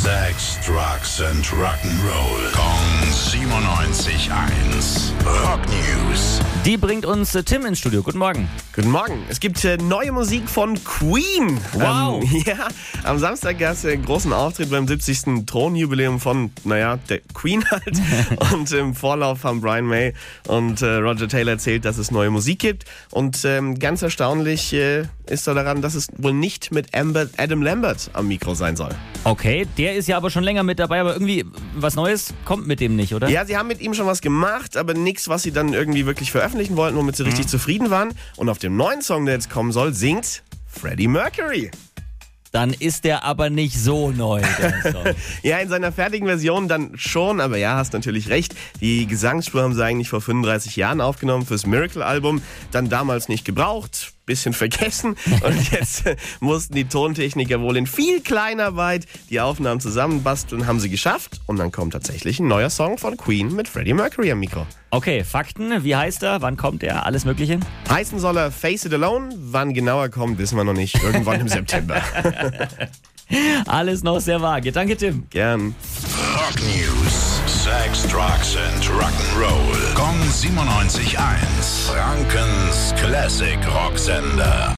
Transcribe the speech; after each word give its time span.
Sex, 0.00 0.56
Drugs 0.64 1.20
and 1.20 1.44
Rock'n'Roll. 1.44 2.52
Kong 2.54 2.80
97.1. 3.12 5.12
Rock 5.26 5.60
News. 5.68 6.40
Die 6.64 6.78
bringt 6.78 7.04
uns 7.04 7.34
äh, 7.34 7.42
Tim 7.42 7.66
ins 7.66 7.80
Studio. 7.80 8.02
Guten 8.02 8.16
Morgen. 8.16 8.48
Guten 8.74 8.90
Morgen. 8.90 9.22
Es 9.28 9.40
gibt 9.40 9.62
äh, 9.62 9.76
neue 9.76 10.10
Musik 10.10 10.48
von 10.48 10.82
Queen. 10.84 11.60
Wow. 11.74 12.22
Ähm, 12.22 12.42
ja, 12.46 12.68
am 13.04 13.18
Samstag 13.18 13.58
gab 13.58 13.74
es 13.74 13.84
einen 13.84 14.02
großen 14.02 14.32
Auftritt 14.32 14.70
beim 14.70 14.88
70. 14.88 15.44
Thronjubiläum 15.44 16.18
von, 16.18 16.50
naja, 16.64 16.96
der 17.10 17.20
Queen 17.34 17.62
halt. 17.70 18.00
und 18.54 18.72
im 18.72 18.94
Vorlauf 18.94 19.44
haben 19.44 19.60
Brian 19.60 19.84
May 19.84 20.14
und 20.48 20.80
äh, 20.80 20.94
Roger 20.94 21.28
Taylor 21.28 21.52
erzählt, 21.52 21.84
dass 21.84 21.98
es 21.98 22.10
neue 22.10 22.30
Musik 22.30 22.60
gibt. 22.60 22.86
Und 23.10 23.44
ähm, 23.44 23.78
ganz 23.78 24.00
erstaunlich 24.00 24.72
äh, 24.72 25.02
ist 25.26 25.46
da 25.46 25.52
daran, 25.52 25.82
dass 25.82 25.94
es 25.94 26.06
wohl 26.16 26.32
nicht 26.32 26.72
mit 26.72 26.94
Amber, 26.94 27.26
Adam 27.36 27.60
Lambert 27.60 28.08
am 28.14 28.28
Mikro 28.28 28.54
sein 28.54 28.76
soll. 28.76 28.94
Okay, 29.22 29.66
der 29.76 29.96
ist 29.96 30.08
ja 30.08 30.16
aber 30.16 30.30
schon 30.30 30.44
länger 30.44 30.62
mit 30.62 30.78
dabei, 30.78 31.00
aber 31.00 31.12
irgendwie 31.12 31.44
was 31.74 31.94
Neues 31.94 32.32
kommt 32.46 32.66
mit 32.66 32.80
dem 32.80 32.96
nicht, 32.96 33.14
oder? 33.14 33.28
Ja, 33.28 33.44
sie 33.44 33.56
haben 33.56 33.68
mit 33.68 33.80
ihm 33.80 33.92
schon 33.92 34.06
was 34.06 34.22
gemacht, 34.22 34.78
aber 34.78 34.94
nichts, 34.94 35.28
was 35.28 35.42
sie 35.42 35.52
dann 35.52 35.74
irgendwie 35.74 36.06
wirklich 36.06 36.32
veröffentlichen 36.32 36.76
wollten, 36.76 36.96
womit 36.96 37.16
sie 37.16 37.24
richtig 37.24 37.46
zufrieden 37.46 37.90
waren. 37.90 38.14
Und 38.36 38.48
auf 38.48 38.58
dem 38.58 38.76
neuen 38.76 39.02
Song, 39.02 39.26
der 39.26 39.34
jetzt 39.34 39.50
kommen 39.50 39.72
soll, 39.72 39.92
singt 39.92 40.42
Freddie 40.66 41.08
Mercury. 41.08 41.70
Dann 42.52 42.72
ist 42.72 43.04
der 43.04 43.22
aber 43.22 43.48
nicht 43.48 43.78
so 43.78 44.10
neu, 44.10 44.40
der 44.58 44.82
Song. 44.92 45.04
Ja, 45.42 45.58
in 45.58 45.68
seiner 45.68 45.92
fertigen 45.92 46.26
Version 46.26 46.66
dann 46.66 46.96
schon, 46.96 47.40
aber 47.40 47.58
ja, 47.58 47.76
hast 47.76 47.92
natürlich 47.92 48.28
recht. 48.28 48.54
Die 48.80 49.06
Gesangsspur 49.06 49.62
haben 49.62 49.74
sie 49.74 49.84
eigentlich 49.84 50.08
vor 50.08 50.20
35 50.20 50.76
Jahren 50.76 51.00
aufgenommen 51.00 51.46
fürs 51.46 51.66
Miracle-Album, 51.66 52.42
dann 52.72 52.88
damals 52.88 53.28
nicht 53.28 53.44
gebraucht, 53.44 54.09
bisschen 54.30 54.52
vergessen 54.52 55.16
und 55.42 55.72
jetzt 55.72 56.04
mussten 56.38 56.76
die 56.76 56.84
Tontechniker 56.84 57.60
wohl 57.60 57.76
in 57.76 57.88
viel 57.88 58.20
Kleinarbeit 58.20 59.06
die 59.28 59.40
Aufnahmen 59.40 59.80
zusammenbasteln, 59.80 60.68
haben 60.68 60.78
sie 60.78 60.88
geschafft 60.88 61.40
und 61.46 61.58
dann 61.58 61.72
kommt 61.72 61.94
tatsächlich 61.94 62.38
ein 62.38 62.46
neuer 62.46 62.70
Song 62.70 62.96
von 62.96 63.16
Queen 63.16 63.52
mit 63.54 63.66
Freddie 63.66 63.92
Mercury 63.92 64.30
am 64.30 64.38
Mikro. 64.38 64.66
Okay, 64.90 65.24
Fakten. 65.24 65.82
Wie 65.84 65.96
heißt 65.96 66.22
er? 66.22 66.42
Wann 66.42 66.56
kommt 66.56 66.82
er? 66.84 67.06
Alles 67.06 67.24
Mögliche? 67.24 67.58
Heißen 67.88 68.20
soll 68.20 68.36
er 68.36 68.52
Face 68.52 68.84
It 68.84 68.94
Alone, 68.94 69.34
wann 69.36 69.74
genauer 69.74 70.08
kommt, 70.08 70.38
wissen 70.38 70.56
wir 70.56 70.64
noch 70.64 70.74
nicht, 70.74 71.02
irgendwann 71.02 71.40
im 71.40 71.48
September. 71.56 72.00
Alles 73.66 74.02
noch 74.02 74.20
sehr 74.20 74.40
vage. 74.40 74.72
Danke, 74.72 74.96
Tim. 74.96 75.24
Gern. 75.30 75.74
Rock 76.34 76.60
News. 76.60 77.40
Sex, 77.46 78.02
Drugs 78.08 78.56
and 78.56 78.84
Rock'n'Roll. 78.84 79.94
Kong 79.94 80.18
97.1. 80.32 81.16
Frankens 81.86 82.39
Classic 83.20 83.60
Rocksender. 83.68 84.60